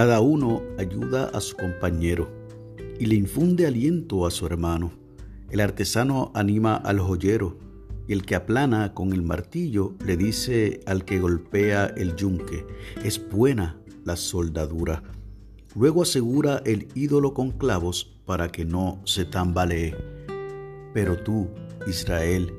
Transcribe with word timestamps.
Cada 0.00 0.22
uno 0.22 0.62
ayuda 0.78 1.26
a 1.26 1.42
su 1.42 1.54
compañero 1.56 2.26
y 2.98 3.04
le 3.04 3.16
infunde 3.16 3.66
aliento 3.66 4.24
a 4.24 4.30
su 4.30 4.46
hermano. 4.46 4.92
El 5.50 5.60
artesano 5.60 6.32
anima 6.34 6.74
al 6.76 7.00
joyero 7.00 7.58
y 8.08 8.14
el 8.14 8.24
que 8.24 8.34
aplana 8.34 8.94
con 8.94 9.12
el 9.12 9.20
martillo 9.20 9.92
le 10.06 10.16
dice 10.16 10.80
al 10.86 11.04
que 11.04 11.20
golpea 11.20 11.84
el 11.84 12.16
yunque, 12.16 12.64
es 13.04 13.20
buena 13.28 13.78
la 14.06 14.16
soldadura. 14.16 15.02
Luego 15.76 16.00
asegura 16.00 16.62
el 16.64 16.88
ídolo 16.94 17.34
con 17.34 17.50
clavos 17.50 18.22
para 18.24 18.48
que 18.48 18.64
no 18.64 19.02
se 19.04 19.26
tambalee. 19.26 19.94
Pero 20.94 21.22
tú, 21.22 21.46
Israel, 21.86 22.54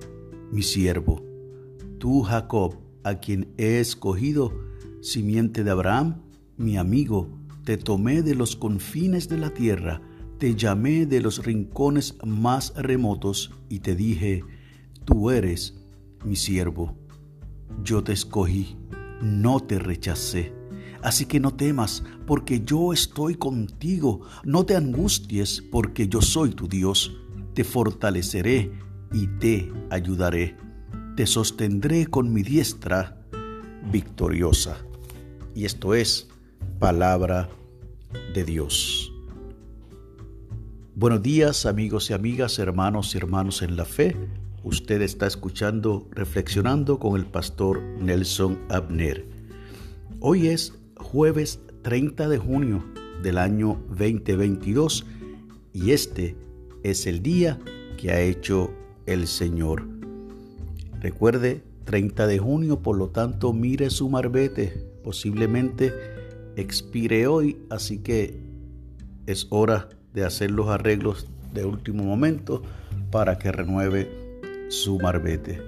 mi 0.51 0.61
siervo, 0.61 1.23
tú, 1.97 2.21
Jacob, 2.21 2.75
a 3.03 3.15
quien 3.15 3.51
he 3.57 3.79
escogido, 3.79 4.53
simiente 5.01 5.63
de 5.63 5.71
Abraham, 5.71 6.21
mi 6.61 6.77
amigo, 6.77 7.27
te 7.63 7.77
tomé 7.77 8.21
de 8.21 8.35
los 8.35 8.55
confines 8.55 9.27
de 9.27 9.37
la 9.37 9.49
tierra, 9.49 10.01
te 10.37 10.55
llamé 10.55 11.05
de 11.05 11.21
los 11.21 11.45
rincones 11.45 12.15
más 12.25 12.73
remotos 12.75 13.51
y 13.69 13.79
te 13.79 13.95
dije, 13.95 14.43
tú 15.05 15.29
eres 15.29 15.75
mi 16.23 16.35
siervo. 16.35 16.95
Yo 17.83 18.03
te 18.03 18.13
escogí, 18.13 18.77
no 19.21 19.59
te 19.59 19.79
rechacé. 19.79 20.53
Así 21.03 21.25
que 21.25 21.39
no 21.39 21.53
temas, 21.53 22.03
porque 22.27 22.61
yo 22.63 22.93
estoy 22.93 23.35
contigo. 23.35 24.21
No 24.43 24.65
te 24.65 24.75
angusties, 24.75 25.61
porque 25.71 26.07
yo 26.07 26.21
soy 26.21 26.51
tu 26.51 26.67
Dios. 26.67 27.11
Te 27.53 27.63
fortaleceré 27.63 28.71
y 29.11 29.27
te 29.39 29.71
ayudaré. 29.89 30.55
Te 31.15 31.25
sostendré 31.25 32.05
con 32.07 32.31
mi 32.31 32.43
diestra 32.43 33.19
victoriosa. 33.91 34.77
Y 35.55 35.65
esto 35.65 35.93
es 35.93 36.30
palabra 36.81 37.47
de 38.33 38.43
Dios. 38.43 39.13
Buenos 40.95 41.21
días 41.21 41.67
amigos 41.67 42.09
y 42.09 42.13
amigas, 42.13 42.57
hermanos 42.57 43.13
y 43.13 43.19
hermanos 43.19 43.61
en 43.61 43.77
la 43.77 43.85
fe. 43.85 44.17
Usted 44.63 45.03
está 45.03 45.27
escuchando 45.27 46.07
Reflexionando 46.09 46.97
con 46.97 47.17
el 47.17 47.27
pastor 47.27 47.83
Nelson 47.99 48.57
Abner. 48.69 49.27
Hoy 50.21 50.47
es 50.47 50.73
jueves 50.97 51.59
30 51.83 52.27
de 52.27 52.39
junio 52.39 52.83
del 53.21 53.37
año 53.37 53.79
2022 53.89 55.05
y 55.73 55.91
este 55.91 56.35
es 56.81 57.05
el 57.05 57.21
día 57.21 57.59
que 57.95 58.09
ha 58.09 58.21
hecho 58.21 58.73
el 59.05 59.27
Señor. 59.27 59.87
Recuerde, 60.99 61.63
30 61.85 62.25
de 62.25 62.39
junio, 62.39 62.79
por 62.79 62.97
lo 62.97 63.09
tanto, 63.09 63.53
mire 63.53 63.91
su 63.91 64.09
marbete. 64.09 64.89
Posiblemente 65.03 66.20
expire 66.55 67.27
hoy, 67.27 67.57
así 67.69 67.99
que 67.99 68.39
es 69.25 69.47
hora 69.49 69.89
de 70.13 70.25
hacer 70.25 70.51
los 70.51 70.67
arreglos 70.67 71.27
de 71.53 71.65
último 71.65 72.03
momento 72.03 72.61
para 73.11 73.37
que 73.37 73.51
renueve 73.51 74.09
su 74.69 74.99
marbete. 74.99 75.61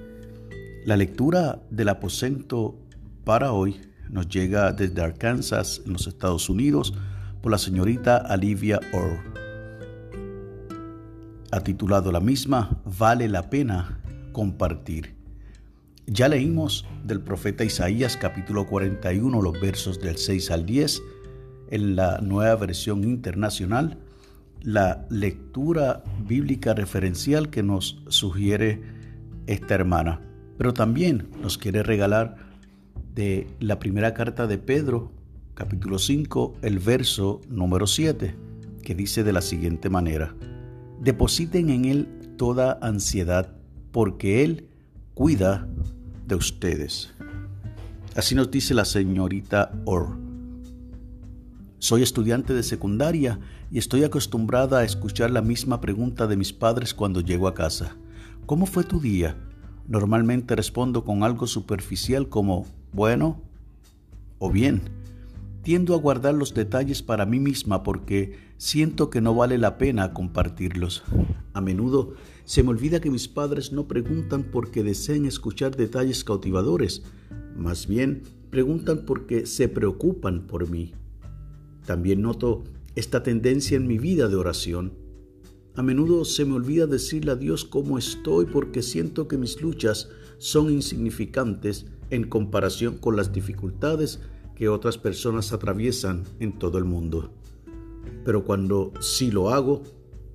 La 0.86 0.98
lectura 0.98 1.62
del 1.70 1.90
aposento 1.90 2.76
para 3.24 3.54
hoy 3.54 3.80
nos 4.10 4.28
llega 4.28 4.72
desde 4.72 5.02
Arkansas, 5.02 5.82
en 5.86 5.94
los 5.94 6.08
Estados 6.08 6.50
Unidos, 6.50 6.94
por 7.42 7.52
la 7.52 7.58
señorita 7.58 8.26
Olivia 8.30 8.80
Orr. 8.94 9.20
Ha 11.52 11.60
titulado 11.62 12.12
la 12.12 12.20
misma 12.20 12.82
Vale 12.98 13.28
la 13.28 13.50
pena 13.50 14.00
compartir. 14.32 15.13
Ya 16.08 16.28
leímos 16.28 16.86
del 17.06 17.22
profeta 17.22 17.64
Isaías 17.64 18.18
capítulo 18.18 18.68
41 18.68 19.42
los 19.42 19.62
versos 19.62 20.02
del 20.02 20.18
6 20.18 20.52
al 20.52 20.66
10 20.66 21.02
en 21.72 21.96
la 21.96 22.20
nueva 22.20 22.58
versión 22.58 23.06
internacional, 23.06 24.00
la 24.62 25.06
lectura 25.10 26.04
bíblica 26.28 26.74
referencial 26.74 27.50
que 27.50 27.64
nos 27.64 28.04
sugiere 28.10 28.82
esta 29.48 29.76
hermana. 29.76 30.20
Pero 30.58 30.74
también 30.74 31.30
nos 31.42 31.58
quiere 31.58 31.84
regalar 31.84 32.36
de 33.16 33.48
la 33.62 33.80
primera 33.80 34.14
carta 34.14 34.46
de 34.46 34.58
Pedro, 34.58 35.10
capítulo 35.54 36.00
5, 36.00 36.58
el 36.64 36.80
verso 36.80 37.40
número 37.48 37.88
7, 37.88 38.36
que 38.84 38.94
dice 38.94 39.24
de 39.24 39.32
la 39.32 39.42
siguiente 39.42 39.90
manera, 39.90 40.36
depositen 41.00 41.70
en 41.70 41.86
Él 41.86 42.08
toda 42.36 42.78
ansiedad, 42.82 43.56
porque 43.94 44.44
Él 44.44 44.68
cuida 45.14 45.68
de 46.26 46.36
ustedes. 46.36 47.14
Así 48.16 48.36
nos 48.36 48.52
dice 48.52 48.74
la 48.74 48.86
señorita 48.86 49.72
Orr. 49.86 50.18
Soy 51.80 52.02
estudiante 52.02 52.54
de 52.54 52.64
secundaria 52.64 53.40
y 53.70 53.78
estoy 53.78 54.04
acostumbrada 54.04 54.80
a 54.80 54.84
escuchar 54.84 55.32
la 55.32 55.42
misma 55.42 55.82
pregunta 55.82 56.28
de 56.28 56.38
mis 56.38 56.54
padres 56.54 56.94
cuando 56.94 57.22
llego 57.22 57.48
a 57.48 57.54
casa. 57.54 57.98
¿Cómo 58.46 58.66
fue 58.66 58.84
tu 58.84 59.00
día? 59.00 59.36
Normalmente 59.88 60.56
respondo 60.56 61.04
con 61.04 61.24
algo 61.24 61.48
superficial 61.48 62.30
como 62.30 62.66
bueno 62.94 63.42
o 64.40 64.50
bien. 64.50 64.82
Tiendo 65.64 65.94
a 65.96 65.98
guardar 65.98 66.36
los 66.36 66.54
detalles 66.54 67.02
para 67.02 67.26
mí 67.26 67.40
misma 67.40 67.84
porque 67.84 68.38
siento 68.58 69.10
que 69.10 69.22
no 69.22 69.36
vale 69.36 69.58
la 69.58 69.78
pena 69.78 70.14
compartirlos. 70.14 71.04
A 71.54 71.62
menudo 71.62 72.16
se 72.46 72.64
me 72.64 72.70
olvida 72.70 73.00
que 73.00 73.12
mis 73.12 73.28
padres 73.28 73.72
no 73.72 73.88
preguntan 73.88 74.44
porque 74.44 74.84
deseen 74.84 75.26
escuchar 75.26 75.76
detalles 75.76 76.24
cautivadores, 76.24 77.04
más 77.56 77.88
bien 77.88 78.24
preguntan 78.50 79.06
porque 79.06 79.46
se 79.46 79.68
preocupan 79.68 80.48
por 80.48 80.70
mí. 80.70 80.94
También 81.86 82.22
noto 82.22 82.64
esta 82.96 83.24
tendencia 83.24 83.78
en 83.78 83.88
mi 83.88 83.98
vida 83.98 84.28
de 84.28 84.36
oración. 84.36 84.94
A 85.76 85.82
menudo 85.82 86.24
se 86.26 86.46
me 86.46 86.54
olvida 86.54 86.86
decirle 86.86 87.32
a 87.32 87.36
Dios 87.36 87.66
cómo 87.66 87.98
estoy 87.98 88.46
porque 88.46 88.82
siento 88.82 89.28
que 89.28 89.38
mis 89.38 89.62
luchas 89.62 90.10
son 90.38 90.72
insignificantes 90.72 91.88
en 92.10 92.30
comparación 92.30 92.98
con 92.98 93.16
las 93.16 93.34
dificultades 93.34 94.20
que 94.56 94.70
otras 94.70 94.98
personas 94.98 95.52
atraviesan 95.52 96.24
en 96.40 96.60
todo 96.60 96.78
el 96.78 96.84
mundo. 96.84 97.32
Pero 98.24 98.44
cuando 98.44 98.94
sí 99.00 99.32
lo 99.32 99.50
hago, 99.50 99.84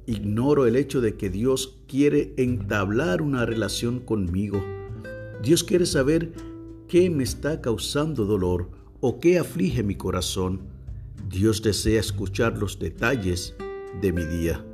ignoro 0.08 0.66
el 0.66 0.74
hecho 0.74 1.02
de 1.02 1.16
que 1.16 1.28
Dios 1.28 1.80
quiere 1.86 2.32
entablar 2.38 3.20
una 3.20 3.44
relación 3.44 4.00
conmigo. 4.00 4.64
Dios 5.42 5.62
quiere 5.64 5.84
saber 5.84 6.32
qué 6.88 7.10
me 7.10 7.24
está 7.24 7.60
causando 7.60 8.24
dolor 8.24 8.70
o 9.02 9.20
qué 9.20 9.38
aflige 9.38 9.82
mi 9.82 9.96
corazón. 9.96 10.62
Dios 11.28 11.62
desea 11.62 12.00
escuchar 12.00 12.56
los 12.56 12.78
detalles 12.78 13.54
de 14.00 14.12
mi 14.12 14.24
día. 14.24 14.64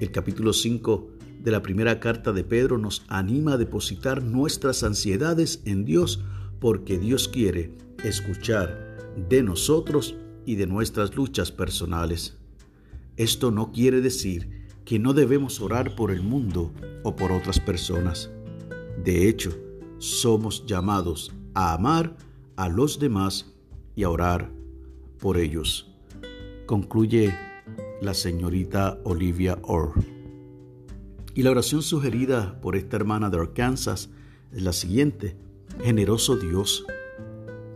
El 0.00 0.10
capítulo 0.10 0.54
5 0.54 1.10
de 1.42 1.50
la 1.50 1.60
primera 1.60 2.00
carta 2.00 2.32
de 2.32 2.42
Pedro 2.42 2.78
nos 2.78 3.04
anima 3.08 3.52
a 3.52 3.58
depositar 3.58 4.22
nuestras 4.22 4.82
ansiedades 4.82 5.60
en 5.66 5.84
Dios 5.84 6.24
porque 6.60 6.98
Dios 6.98 7.28
quiere 7.28 7.76
escuchar 8.04 8.96
de 9.28 9.42
nosotros 9.42 10.14
y 10.46 10.54
de 10.54 10.66
nuestras 10.66 11.14
luchas 11.14 11.52
personales. 11.52 12.39
Esto 13.20 13.50
no 13.50 13.70
quiere 13.70 14.00
decir 14.00 14.48
que 14.86 14.98
no 14.98 15.12
debemos 15.12 15.60
orar 15.60 15.94
por 15.94 16.10
el 16.10 16.22
mundo 16.22 16.72
o 17.02 17.16
por 17.16 17.32
otras 17.32 17.60
personas. 17.60 18.30
De 19.04 19.28
hecho, 19.28 19.54
somos 19.98 20.64
llamados 20.64 21.30
a 21.52 21.74
amar 21.74 22.16
a 22.56 22.70
los 22.70 22.98
demás 22.98 23.52
y 23.94 24.04
a 24.04 24.08
orar 24.08 24.50
por 25.18 25.36
ellos. 25.36 25.92
Concluye 26.64 27.34
la 28.00 28.14
señorita 28.14 28.98
Olivia 29.04 29.58
Orr. 29.64 30.02
Y 31.34 31.42
la 31.42 31.50
oración 31.50 31.82
sugerida 31.82 32.58
por 32.62 32.74
esta 32.74 32.96
hermana 32.96 33.28
de 33.28 33.36
Arkansas 33.36 34.08
es 34.50 34.62
la 34.62 34.72
siguiente. 34.72 35.36
Generoso 35.84 36.38
Dios, 36.38 36.86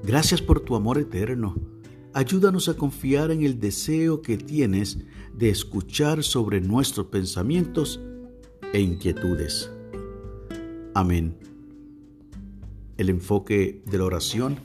gracias 0.03 0.41
por 0.41 0.61
tu 0.61 0.75
amor 0.75 0.97
eterno. 0.97 1.74
Ayúdanos 2.17 2.69
a 2.69 2.75
confiar 2.75 3.33
en 3.33 3.43
el 3.43 3.59
deseo 3.59 4.23
que 4.23 4.39
tienes 4.39 4.99
de 5.37 5.51
escuchar 5.51 6.23
sobre 6.23 6.61
nuestros 6.61 7.07
pensamientos 7.09 8.01
e 8.73 8.81
inquietudes. 8.81 9.69
Amén. 10.95 11.37
El 12.99 13.09
enfoque 13.09 13.83
de 13.87 13.99
la 13.99 14.05
oración 14.05 14.59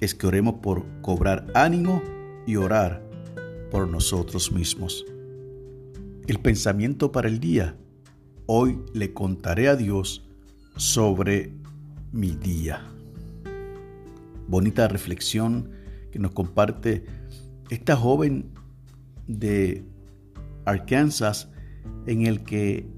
es 0.00 0.14
que 0.14 0.26
oremos 0.26 0.54
por 0.62 0.86
cobrar 1.02 1.48
ánimo 1.52 2.02
y 2.46 2.56
orar 2.56 3.06
por 3.70 3.86
nosotros 3.86 4.50
mismos. 4.50 5.04
El 6.26 6.38
pensamiento 6.38 7.12
para 7.12 7.28
el 7.28 7.40
día. 7.40 7.76
Hoy 8.46 8.78
le 8.94 9.12
contaré 9.12 9.68
a 9.68 9.76
Dios 9.76 10.26
sobre 10.76 11.52
mi 12.10 12.30
día. 12.30 12.88
Bonita 14.48 14.88
reflexión 14.88 15.75
que 16.16 16.22
nos 16.22 16.32
comparte 16.32 17.04
esta 17.68 17.94
joven 17.94 18.46
de 19.26 19.84
Arkansas 20.64 21.50
en 22.06 22.26
el 22.26 22.42
que 22.42 22.88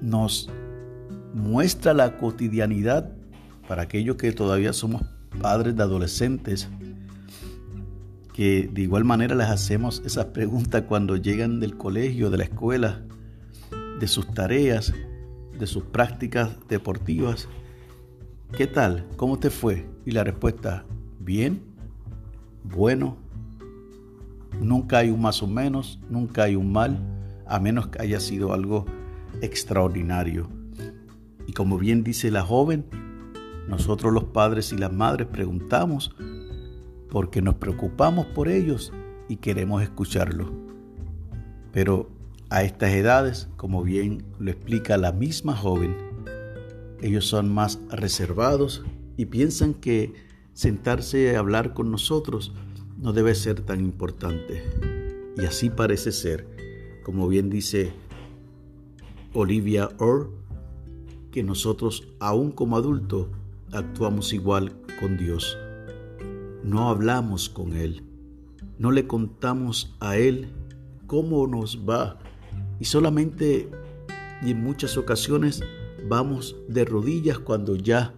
nos 0.00 0.48
muestra 1.34 1.92
la 1.92 2.16
cotidianidad 2.16 3.12
para 3.68 3.82
aquellos 3.82 4.16
que 4.16 4.32
todavía 4.32 4.72
somos 4.72 5.02
padres 5.42 5.76
de 5.76 5.82
adolescentes 5.82 6.70
que 8.32 8.70
de 8.72 8.80
igual 8.80 9.04
manera 9.04 9.34
les 9.34 9.48
hacemos 9.48 10.00
esas 10.06 10.26
preguntas 10.26 10.84
cuando 10.88 11.16
llegan 11.16 11.60
del 11.60 11.76
colegio, 11.76 12.30
de 12.30 12.38
la 12.38 12.44
escuela, 12.44 13.02
de 14.00 14.08
sus 14.08 14.32
tareas, 14.32 14.94
de 15.58 15.66
sus 15.66 15.82
prácticas 15.82 16.48
deportivas. 16.70 17.48
¿Qué 18.56 18.66
tal? 18.66 19.06
¿Cómo 19.18 19.38
te 19.38 19.50
fue? 19.50 19.84
Y 20.06 20.12
la 20.12 20.24
respuesta, 20.24 20.86
bien, 21.18 21.69
bueno, 22.64 23.16
nunca 24.60 24.98
hay 24.98 25.10
un 25.10 25.20
más 25.20 25.42
o 25.42 25.46
menos, 25.46 26.00
nunca 26.08 26.44
hay 26.44 26.56
un 26.56 26.72
mal, 26.72 26.98
a 27.46 27.58
menos 27.58 27.88
que 27.88 28.02
haya 28.02 28.20
sido 28.20 28.52
algo 28.52 28.86
extraordinario. 29.40 30.48
Y 31.46 31.52
como 31.52 31.78
bien 31.78 32.04
dice 32.04 32.30
la 32.30 32.42
joven, 32.42 32.84
nosotros 33.68 34.12
los 34.12 34.24
padres 34.24 34.72
y 34.72 34.78
las 34.78 34.92
madres 34.92 35.28
preguntamos 35.28 36.14
porque 37.10 37.42
nos 37.42 37.56
preocupamos 37.56 38.26
por 38.26 38.48
ellos 38.48 38.92
y 39.28 39.36
queremos 39.36 39.82
escucharlos. 39.82 40.50
Pero 41.72 42.10
a 42.50 42.62
estas 42.62 42.92
edades, 42.92 43.48
como 43.56 43.82
bien 43.82 44.24
lo 44.38 44.50
explica 44.50 44.96
la 44.96 45.12
misma 45.12 45.56
joven, 45.56 45.96
ellos 47.00 47.26
son 47.26 47.52
más 47.52 47.80
reservados 47.90 48.84
y 49.16 49.26
piensan 49.26 49.74
que 49.74 50.12
sentarse 50.52 51.34
a 51.34 51.38
hablar 51.38 51.74
con 51.74 51.90
nosotros 51.90 52.52
no 52.98 53.12
debe 53.12 53.34
ser 53.34 53.60
tan 53.62 53.80
importante. 53.80 54.62
Y 55.36 55.44
así 55.44 55.70
parece 55.70 56.12
ser, 56.12 56.46
como 57.04 57.28
bien 57.28 57.50
dice 57.50 57.92
Olivia 59.32 59.88
Orr, 59.98 60.30
que 61.30 61.42
nosotros, 61.42 62.08
aún 62.18 62.50
como 62.50 62.76
adultos, 62.76 63.28
actuamos 63.72 64.32
igual 64.32 64.72
con 65.00 65.16
Dios. 65.16 65.56
No 66.62 66.88
hablamos 66.88 67.48
con 67.48 67.74
Él, 67.74 68.02
no 68.78 68.90
le 68.90 69.06
contamos 69.06 69.96
a 70.00 70.16
Él 70.16 70.48
cómo 71.06 71.46
nos 71.46 71.88
va 71.88 72.18
y 72.78 72.84
solamente 72.84 73.68
y 74.42 74.50
en 74.52 74.62
muchas 74.62 74.96
ocasiones 74.96 75.62
vamos 76.08 76.56
de 76.68 76.84
rodillas 76.84 77.38
cuando 77.38 77.76
ya 77.76 78.14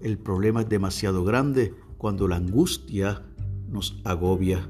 el 0.00 0.18
problema 0.18 0.62
es 0.62 0.68
demasiado 0.68 1.24
grande, 1.24 1.74
cuando 1.98 2.28
la 2.28 2.36
angustia 2.36 3.22
nos 3.68 4.00
agobia. 4.04 4.68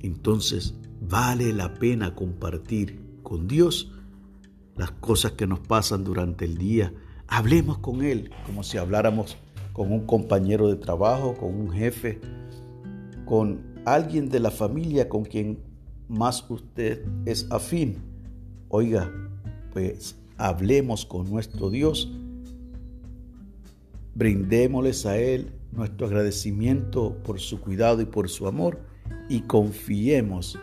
Entonces 0.00 0.74
vale 1.00 1.52
la 1.52 1.74
pena 1.74 2.14
compartir 2.14 3.00
con 3.22 3.48
Dios 3.48 3.92
las 4.76 4.90
cosas 4.90 5.32
que 5.32 5.46
nos 5.46 5.60
pasan 5.60 6.04
durante 6.04 6.44
el 6.44 6.58
día. 6.58 6.92
Hablemos 7.26 7.78
con 7.78 8.02
Él 8.02 8.30
como 8.46 8.62
si 8.62 8.76
habláramos 8.76 9.36
con 9.72 9.90
un 9.92 10.06
compañero 10.06 10.68
de 10.68 10.76
trabajo, 10.76 11.34
con 11.34 11.54
un 11.54 11.70
jefe, 11.72 12.20
con 13.24 13.60
alguien 13.84 14.28
de 14.28 14.40
la 14.40 14.50
familia 14.50 15.08
con 15.08 15.24
quien 15.24 15.58
más 16.08 16.48
usted 16.48 17.04
es 17.24 17.50
afín. 17.50 17.96
Oiga, 18.68 19.10
pues 19.72 20.16
hablemos 20.36 21.04
con 21.04 21.28
nuestro 21.30 21.70
Dios, 21.70 22.12
brindémosles 24.14 25.06
a 25.06 25.18
Él 25.18 25.52
nuestro 25.72 26.06
agradecimiento 26.06 27.16
por 27.22 27.40
su 27.40 27.60
cuidado 27.60 28.00
y 28.00 28.06
por 28.06 28.28
su 28.28 28.46
amor 28.46 28.80
y 29.28 29.40
confiemos 29.40 30.58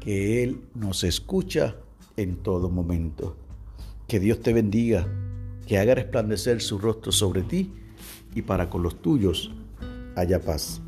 que 0.00 0.42
Él 0.42 0.62
nos 0.74 1.04
escucha 1.04 1.76
en 2.16 2.36
todo 2.36 2.70
momento. 2.70 3.36
Que 4.08 4.18
Dios 4.18 4.40
te 4.40 4.52
bendiga, 4.52 5.06
que 5.66 5.78
haga 5.78 5.94
resplandecer 5.94 6.60
su 6.60 6.78
rostro 6.78 7.12
sobre 7.12 7.42
ti 7.42 7.72
y 8.34 8.42
para 8.42 8.68
con 8.68 8.82
los 8.82 9.00
tuyos 9.00 9.52
haya 10.16 10.40
paz. 10.40 10.82